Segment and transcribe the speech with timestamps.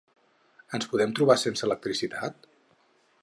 [0.77, 2.51] Ens podem trobar sense electricitat?